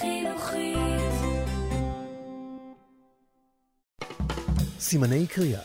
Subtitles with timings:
[0.00, 0.80] חינוכית.
[4.80, 5.60] סימני קריאה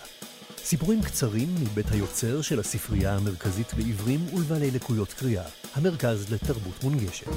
[0.57, 7.27] סיפורים קצרים מבית היוצר של הספרייה המרכזית לעיוורים ולבעלי לקויות קריאה, המרכז לתרבות מונגשת.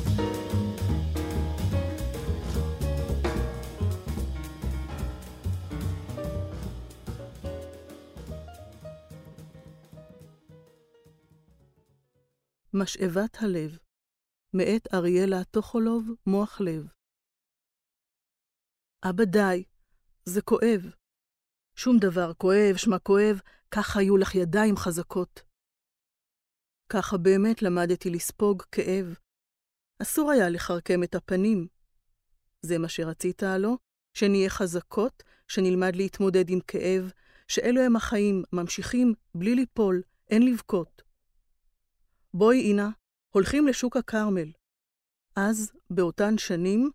[12.74, 13.78] משאבת הלב,
[14.54, 16.86] מאת אריאלה טוחולוב, מוח לב.
[19.02, 19.64] אבא די,
[20.24, 20.94] זה כואב.
[21.76, 23.40] שום דבר כואב, שמע כואב,
[23.70, 25.42] כך היו לך ידיים חזקות.
[26.88, 29.14] ככה באמת למדתי לספוג כאב.
[30.02, 31.66] אסור היה לחרקם את הפנים.
[32.62, 33.76] זה מה שרצית, הלא?
[34.14, 37.12] שנהיה חזקות, שנלמד להתמודד עם כאב,
[37.48, 41.02] שאלו הם החיים, ממשיכים בלי ליפול, אין לבכות.
[42.34, 42.90] בואי, אינה,
[43.30, 44.52] הולכים לשוק הכרמל.
[45.36, 46.90] אז, באותן שנים,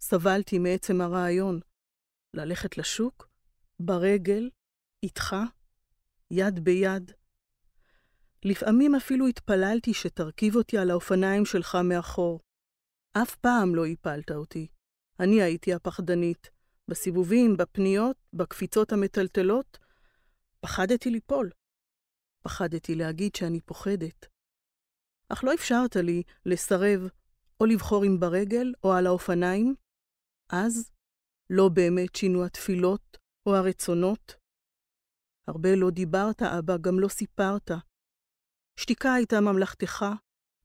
[0.00, 1.60] סבלתי מעצם הרעיון.
[2.34, 3.28] ללכת לשוק,
[3.80, 4.50] ברגל,
[5.02, 5.36] איתך,
[6.30, 7.12] יד ביד.
[8.44, 12.40] לפעמים אפילו התפללתי שתרכיב אותי על האופניים שלך מאחור.
[13.12, 14.66] אף פעם לא הפלת אותי.
[15.20, 16.50] אני הייתי הפחדנית.
[16.88, 19.78] בסיבובים, בפניות, בקפיצות המטלטלות,
[20.60, 21.50] פחדתי ליפול.
[22.42, 24.26] פחדתי להגיד שאני פוחדת.
[25.32, 27.00] אך לא אפשרת לי לסרב
[27.60, 29.74] או לבחור אם ברגל או על האופניים.
[30.52, 30.90] אז
[31.50, 34.34] לא באמת שינו התפילות או הרצונות.
[35.48, 37.70] הרבה לא דיברת, אבא, גם לא סיפרת.
[38.76, 40.04] שתיקה הייתה ממלכתך,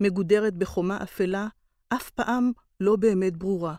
[0.04, 1.48] מגודרת בחומה אפלה,
[1.94, 3.76] אף פעם לא באמת ברורה.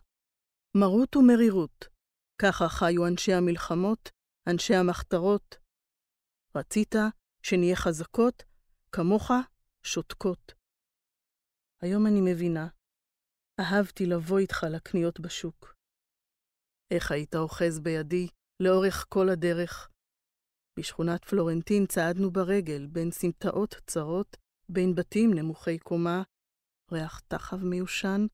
[0.76, 1.88] מרות ומרירות,
[2.42, 4.10] ככה חיו אנשי המלחמות,
[4.46, 5.56] אנשי המחתרות.
[6.56, 6.94] רצית
[7.42, 8.42] שנהיה חזקות,
[8.92, 9.30] כמוך
[9.82, 10.57] שותקות.
[11.82, 12.68] היום אני מבינה,
[13.60, 15.74] אהבתי לבוא איתך לקניות בשוק.
[16.90, 18.28] איך היית אוחז בידי
[18.60, 19.90] לאורך כל הדרך.
[20.78, 24.36] בשכונת פלורנטין צעדנו ברגל, בין סמטאות צרות,
[24.68, 26.22] בין בתים נמוכי קומה,
[26.92, 28.26] ריח תחב מיושן,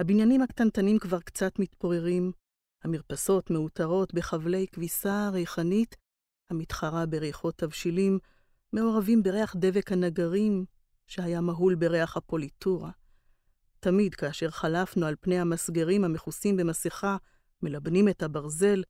[0.00, 2.32] הבניינים הקטנטנים כבר קצת מתפוררים,
[2.84, 5.96] המרפסות מאותרות בחבלי כביסה ריחנית,
[6.50, 8.18] המתחרה בריחות תבשילים,
[8.72, 10.64] מעורבים בריח דבק הנגרים,
[11.06, 12.90] שהיה מהול בריח הפוליטורה.
[13.80, 17.16] תמיד כאשר חלפנו על פני המסגרים המכוסים במסכה,
[17.62, 18.82] מלבנים את הברזל,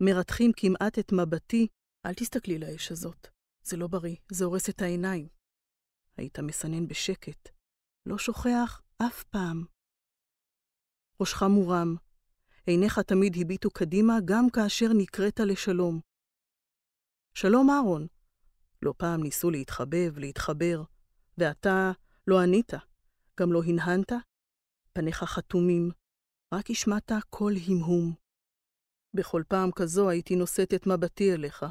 [0.00, 1.66] מרתחים כמעט את מבטי,
[2.06, 3.28] אל תסתכלי לאש הזאת.
[3.62, 5.28] זה לא בריא, זה הורס את העיניים.
[6.16, 7.48] היית מסנן בשקט.
[8.06, 9.64] לא שוכח אף פעם.
[11.20, 11.96] ראשך מורם.
[12.66, 16.00] עיניך תמיד הביטו קדימה גם כאשר נקראת לשלום.
[17.34, 18.06] שלום, אהרון.
[18.82, 20.82] לא פעם ניסו להתחבב, להתחבר,
[21.38, 21.92] ואתה
[22.26, 22.72] לא ענית,
[23.40, 24.12] גם לא הנהנת?
[24.92, 25.90] פניך חתומים,
[26.54, 28.14] רק השמעת קול המהום.
[29.14, 31.66] בכל פעם כזו הייתי נושאת את מבטי אליך.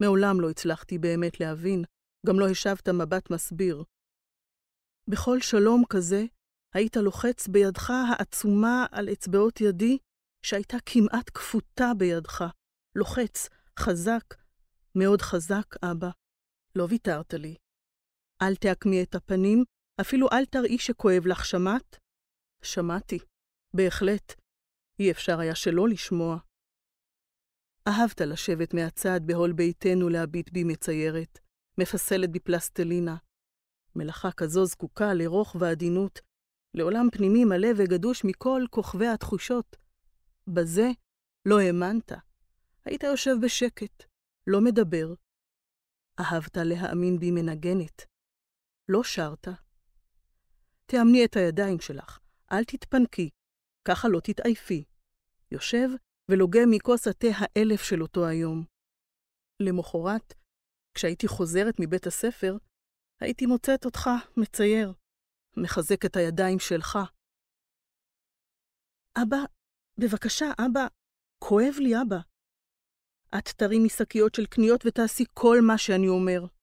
[0.00, 1.84] מעולם לא הצלחתי באמת להבין,
[2.26, 3.84] גם לא השבת מבט מסביר.
[5.08, 6.24] בכל שלום כזה,
[6.74, 9.98] היית לוחץ בידך העצומה על אצבעות ידי,
[10.42, 12.44] שהייתה כמעט כפותה בידך.
[12.94, 13.48] לוחץ,
[13.78, 14.24] חזק,
[14.94, 16.10] מאוד חזק, אבא.
[16.76, 17.56] לא ויתרת לי.
[18.42, 19.64] אל תעקמי את הפנים,
[20.00, 21.96] אפילו אל תראי שכואב לך, שמעת?
[22.62, 23.18] שמעתי,
[23.74, 24.34] בהחלט.
[24.98, 26.38] אי אפשר היה שלא לשמוע.
[27.88, 31.38] אהבת לשבת מהצד בהול ביתנו להביט בי מציירת,
[31.78, 33.16] מפסלת בפלסטלינה.
[33.96, 36.18] מלאכה כזו זקוקה לרוך ועדינות,
[36.74, 39.76] לעולם פנימי מלא וגדוש מכל כוכבי התחושות.
[40.46, 40.88] בזה
[41.46, 42.12] לא האמנת.
[42.84, 44.04] היית יושב בשקט,
[44.46, 45.14] לא מדבר.
[46.20, 48.10] אהבת להאמין בי מנגנת.
[48.92, 49.48] לא שרת.
[50.86, 52.18] תאמני את הידיים שלך,
[52.52, 53.30] אל תתפנקי,
[53.88, 54.84] ככה לא תתעייפי.
[55.50, 55.88] יושב
[56.30, 58.64] ולוגם מכוס התה האלף של אותו היום.
[59.60, 60.34] למחרת,
[60.94, 62.56] כשהייתי חוזרת מבית הספר,
[63.20, 64.92] הייתי מוצאת אותך מצייר,
[65.56, 66.98] מחזק את הידיים שלך.
[69.22, 69.44] אבא,
[69.98, 70.86] בבקשה, אבא,
[71.38, 72.18] כואב לי, אבא.
[73.38, 76.59] את תרימי שקיות של קניות ותעשי כל מה שאני אומר.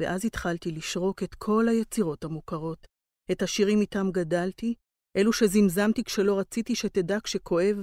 [0.00, 2.86] ואז התחלתי לשרוק את כל היצירות המוכרות,
[3.32, 4.74] את השירים איתם גדלתי,
[5.16, 7.76] אלו שזמזמתי כשלא רציתי שתדע כשכואב,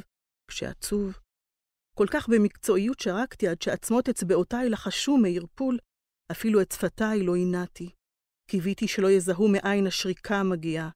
[0.47, 1.17] כשעצוב.
[1.97, 5.79] כל כך במקצועיות שרקתי עד שעצמות אצבעותיי לחשו מערפול,
[6.31, 7.89] אפילו את שפתיי לא עינעתי.
[8.49, 10.89] קיוויתי שלא יזהו מאין השריקה המגיעה.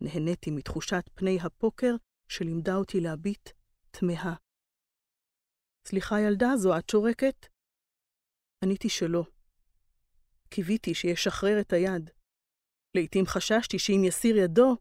[0.00, 1.94] נהניתי מתחושת פני הפוקר
[2.28, 3.50] שלימדה אותי להביט
[3.90, 4.34] תמהה.
[5.88, 7.46] סליחה, ילדה, זו את שורקת?
[8.64, 9.24] עניתי שלא.
[10.52, 12.10] קיוויתי שישחרר את היד.
[12.94, 14.76] לעתים חששתי שאם יסיר ידו,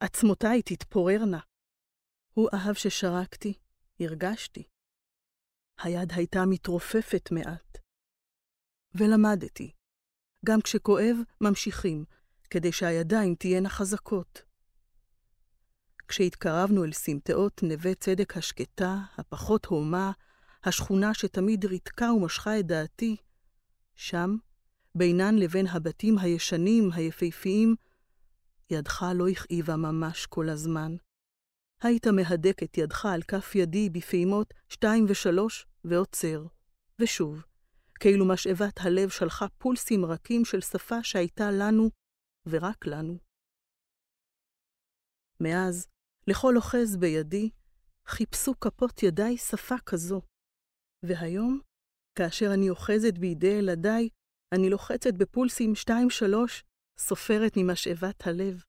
[0.00, 1.40] עצמותיי תתפוררנה.
[2.32, 3.54] הוא אהב ששרקתי,
[4.00, 4.62] הרגשתי.
[5.78, 7.78] היד הייתה מתרופפת מעט.
[8.94, 9.72] ולמדתי.
[10.46, 12.04] גם כשכואב, ממשיכים,
[12.50, 14.42] כדי שהידיים תהיינה חזקות.
[16.08, 20.12] כשהתקרבנו אל סמטאות נווה צדק השקטה, הפחות הומה,
[20.64, 23.16] השכונה שתמיד ריתקה ומשכה את דעתי,
[23.94, 24.36] שם,
[24.98, 27.74] בינן לבין הבתים הישנים, היפהפיים,
[28.70, 30.96] ידך לא הכאיבה ממש כל הזמן.
[31.82, 36.46] היית מהדק את ידך על כף ידי בפעימות שתיים ושלוש, ועוצר.
[36.98, 37.44] ושוב,
[38.00, 41.90] כאילו משאבת הלב שלחה פולסים רכים של שפה שהייתה לנו,
[42.46, 43.18] ורק לנו.
[45.40, 45.86] מאז,
[46.28, 47.50] לכל אוחז בידי,
[48.06, 50.22] חיפשו כפות ידיי שפה כזו.
[51.02, 51.60] והיום,
[52.18, 54.08] כאשר אני אוחזת בידי ילדיי,
[54.52, 56.64] אני לוחצת בפולסים שתיים-שלוש,
[56.98, 58.64] סופרת ממשאבת הלב.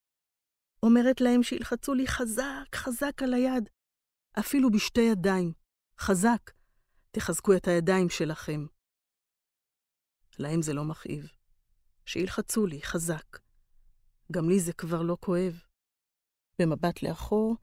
[0.83, 3.69] אומרת להם שילחצו לי חזק, חזק על היד,
[4.39, 5.54] אפילו בשתי ידיים.
[6.00, 6.51] חזק,
[7.12, 8.66] תחזקו את הידיים שלכם.
[10.39, 11.27] להם זה לא מכאיב.
[12.06, 13.39] שילחצו לי חזק.
[14.31, 15.63] גם לי זה כבר לא כואב.
[16.62, 17.56] במבט לאחור,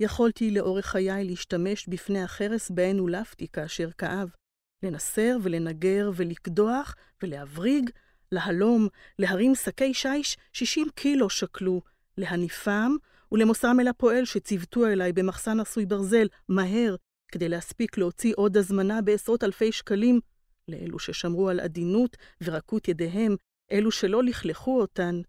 [0.00, 4.34] יכולתי לאורך חיי להשתמש בפני החרס בהן הולפתי כאשר כאב,
[4.82, 7.90] לנסר ולנגר ולקדוח ולהבריג,
[8.32, 8.88] להלום,
[9.18, 11.82] להרים שקי שיש 60 קילו שקלו,
[12.18, 12.92] להניפם
[13.32, 16.96] ולמוסרם אל הפועל שציוותו אליי במחסן עשוי ברזל, מהר,
[17.32, 20.20] כדי להספיק להוציא עוד הזמנה בעשרות אלפי שקלים,
[20.68, 23.36] לאלו ששמרו על עדינות ורקות ידיהם,
[23.72, 25.20] אלו שלא לכלכו אותן,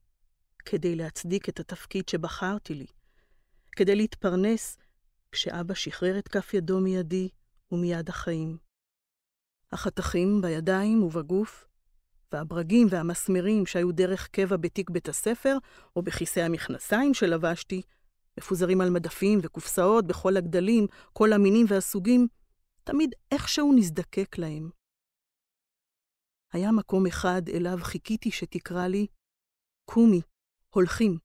[0.66, 2.86] כדי להצדיק את התפקיד שבחרתי לי,
[3.76, 4.78] כדי להתפרנס
[5.32, 7.30] כשאבא שחרר את כף ידו מידי
[7.72, 8.67] ומיד החיים.
[9.72, 11.68] החתכים בידיים ובגוף,
[12.32, 15.58] והברגים והמסמרים שהיו דרך קבע בתיק בית הספר,
[15.96, 17.82] או בכיסא המכנסיים שלבשתי,
[18.40, 22.28] מפוזרים על מדפים וקופסאות בכל הגדלים, כל המינים והסוגים,
[22.84, 24.70] תמיד איכשהו נזדקק להם.
[26.54, 29.08] היה מקום אחד אליו חיכיתי שתקרא לי,
[29.86, 30.22] קומי,
[30.70, 31.18] הולכים.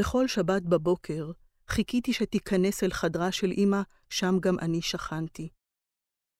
[0.00, 1.30] בכל שבת בבוקר
[1.68, 5.48] חיכיתי שתיכנס אל חדרה של אמא, שם גם אני שכנתי.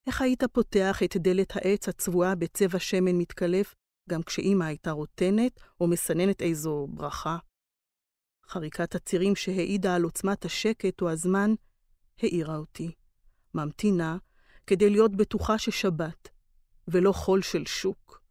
[0.06, 3.74] איך היית פותח את דלת העץ הצבועה בצבע שמן מתקלף,
[4.10, 7.38] גם כשאמא הייתה רוטנת או מסננת איזו ברכה?
[8.46, 11.50] חריקת הצירים שהעידה על עוצמת השקט או הזמן,
[12.22, 12.92] העירה אותי.
[13.54, 14.16] ממתינה
[14.66, 16.28] כדי להיות בטוחה ששבת,
[16.88, 18.22] ולא חול של שוק.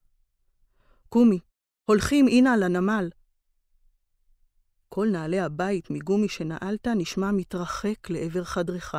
[1.10, 1.40] קומי,
[1.86, 3.10] הולכים הנה לנמל.
[4.90, 8.96] כל נעלי הבית מגומי שנעלת נשמע מתרחק לעבר חדרך,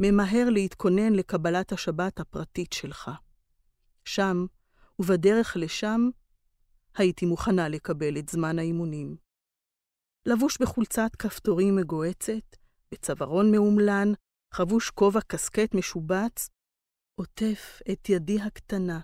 [0.00, 3.10] ממהר להתכונן לקבלת השבת הפרטית שלך.
[4.04, 4.46] שם,
[4.98, 6.00] ובדרך לשם,
[6.94, 9.16] הייתי מוכנה לקבל את זמן האימונים.
[10.26, 12.56] לבוש בחולצת כפתורים מגועצת,
[12.92, 14.12] בצווארון מאומלן,
[14.54, 16.48] חבוש כובע קסקט משובץ,
[17.14, 19.00] עוטף את ידי הקטנה.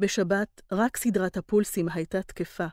[0.00, 2.66] בשבת רק סדרת הפולסים הייתה תקפה.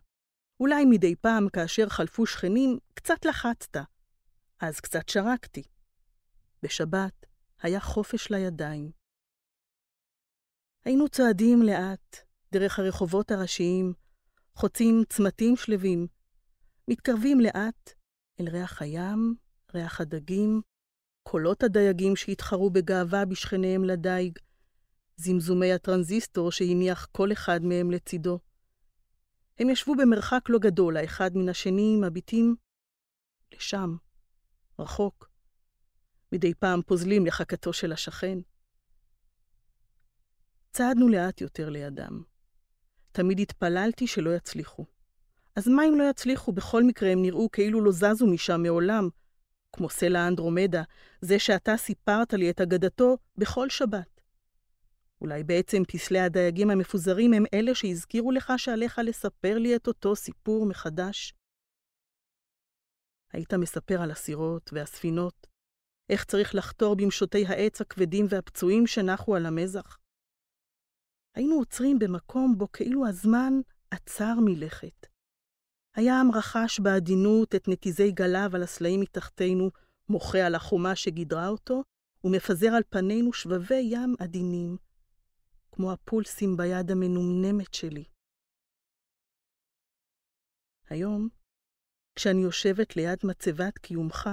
[0.59, 3.77] אולי מדי פעם, כאשר חלפו שכנים, קצת לחצת.
[4.61, 5.63] אז קצת שרקתי.
[6.65, 7.25] בשבת
[7.62, 8.91] היה חופש לידיים.
[10.85, 12.17] היינו צועדים לאט,
[12.51, 13.94] דרך הרחובות הראשיים,
[14.56, 16.07] חוצים צמתים שלווים,
[16.88, 17.94] מתקרבים לאט
[18.39, 19.36] אל ריח הים,
[19.74, 20.62] ריח הדגים,
[21.24, 24.39] קולות הדייגים שהתחרו בגאווה בשכניהם לדייג,
[25.15, 28.39] זמזומי הטרנזיסטור שהניח כל אחד מהם לצידו.
[29.60, 32.55] הם ישבו במרחק לא גדול האחד מן השני, מביטים
[33.53, 33.95] לשם,
[34.79, 35.35] רחוק.
[36.36, 38.38] מדי פעם פוזלים לחכתו של השכן.
[40.72, 42.24] צעדנו לאט יותר לידם.
[43.12, 44.86] תמיד התפללתי שלא יצליחו.
[45.56, 46.51] אז מה אם לא יצליחו?
[46.51, 49.10] בכל מקרה הם נראו כאילו לא זזו משם מעולם,
[49.74, 50.84] כמו סלע אנדרומדה,
[51.22, 54.22] זה שאתה סיפרת לי את אגדתו בכל שבת.
[55.22, 60.65] אולי בעצם פסלי הדייגים המפוזרים הם אלה שהזכירו לך שעליך לספר לי את אותו סיפור
[60.65, 61.34] מחדש?
[63.34, 65.48] היית מספר על הסירות והספינות,
[66.09, 69.97] איך צריך לחתור במשוטי העץ הכבדים והפצועים שנחו על המזח.
[71.35, 73.53] היינו עוצרים במקום בו כאילו הזמן
[73.91, 75.07] עצר מלכת.
[75.95, 79.69] הים רכש בעדינות את נתיזי גליו על הסלעים מתחתנו,
[80.09, 81.83] מוחה על החומה שגידרה אותו,
[82.24, 84.77] ומפזר על פנינו שבבי ים עדינים,
[85.71, 88.03] כמו הפולסים ביד המנומנמת שלי.
[90.89, 91.29] היום,
[92.15, 94.29] כשאני יושבת ליד מצבת קיומך,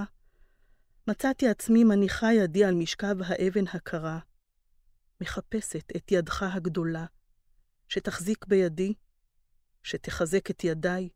[1.07, 4.19] מצאתי עצמי מניחה ידי על משכב האבן הקרה,
[5.21, 7.05] מחפשת את ידך הגדולה,
[7.89, 8.93] שתחזיק בידי,
[9.83, 11.09] שתחזק את ידיי,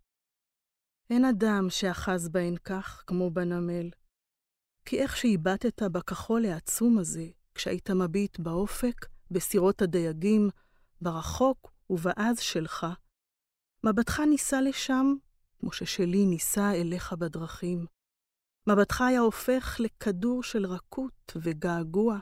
[1.09, 3.89] אין אדם שאחז בהן כך כמו בנמל.
[4.85, 10.49] כי איך שהבטת בכחול העצום הזה, כשהיית מביט באופק, בסירות הדייגים,
[11.01, 12.85] ברחוק ובעז שלך,
[13.83, 15.13] מבטך נישא לשם,
[15.59, 17.96] כמו ששלי נישא אליך בדרכים.
[18.69, 22.19] מבטך היה הופך לכדור של רכות וגעגוע.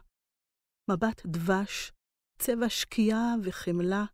[0.92, 1.92] מבט דבש,
[2.40, 4.06] צבע שקיעה וחמלה.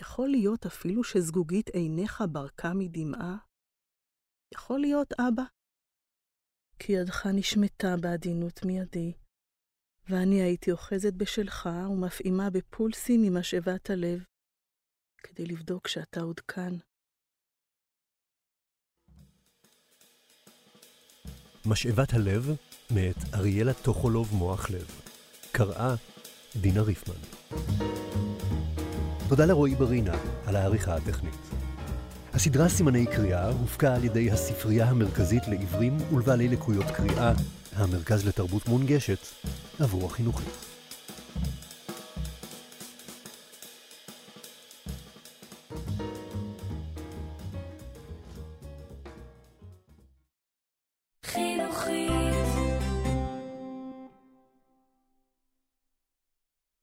[0.00, 3.36] יכול להיות אפילו שזגוגית עיניך ברקה מדמעה?
[4.54, 5.42] יכול להיות, אבא?
[6.78, 9.12] כי ידך נשמטה בעדינות מידי,
[10.08, 14.24] ואני הייתי אוחזת בשלך ומפעימה בפולסים ממשאבת הלב,
[15.22, 16.87] כדי לבדוק שאתה עוד כאן.
[21.68, 22.50] משאבת הלב,
[22.90, 24.86] מאת אריאלה טוחולוב מוח לב.
[25.52, 25.94] קראה
[26.56, 27.14] דינה ריפמן.
[29.28, 30.14] תודה לרועי ברינה
[30.46, 31.34] על העריכה הטכנית.
[32.32, 37.32] הסדרה סימני קריאה הופקה על ידי הספרייה המרכזית לעיוורים ולבעלי לקויות קריאה,
[37.76, 39.26] המרכז לתרבות מונגשת,
[39.80, 40.77] עבור החינוכית.